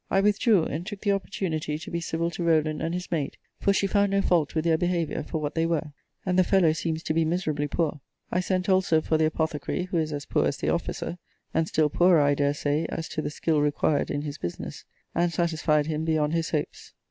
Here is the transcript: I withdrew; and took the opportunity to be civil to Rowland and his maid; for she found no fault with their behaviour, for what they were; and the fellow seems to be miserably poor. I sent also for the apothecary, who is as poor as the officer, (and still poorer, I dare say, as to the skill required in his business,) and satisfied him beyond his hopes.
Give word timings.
I 0.09 0.19
withdrew; 0.19 0.63
and 0.63 0.83
took 0.83 1.01
the 1.01 1.11
opportunity 1.11 1.77
to 1.77 1.91
be 1.91 2.01
civil 2.01 2.31
to 2.31 2.43
Rowland 2.43 2.81
and 2.81 2.91
his 2.91 3.11
maid; 3.11 3.37
for 3.59 3.71
she 3.71 3.85
found 3.85 4.09
no 4.09 4.23
fault 4.23 4.55
with 4.55 4.65
their 4.65 4.75
behaviour, 4.75 5.21
for 5.21 5.39
what 5.39 5.53
they 5.53 5.67
were; 5.67 5.91
and 6.25 6.39
the 6.39 6.43
fellow 6.43 6.73
seems 6.73 7.03
to 7.03 7.13
be 7.13 7.23
miserably 7.23 7.67
poor. 7.67 7.99
I 8.31 8.39
sent 8.39 8.67
also 8.67 9.01
for 9.01 9.19
the 9.19 9.27
apothecary, 9.27 9.83
who 9.91 9.97
is 9.99 10.11
as 10.11 10.25
poor 10.25 10.47
as 10.47 10.57
the 10.57 10.69
officer, 10.69 11.19
(and 11.53 11.67
still 11.67 11.89
poorer, 11.91 12.19
I 12.19 12.33
dare 12.33 12.55
say, 12.55 12.87
as 12.89 13.07
to 13.09 13.21
the 13.21 13.29
skill 13.29 13.61
required 13.61 14.09
in 14.09 14.23
his 14.23 14.39
business,) 14.39 14.85
and 15.13 15.31
satisfied 15.31 15.85
him 15.85 16.03
beyond 16.03 16.33
his 16.33 16.49
hopes. 16.49 16.93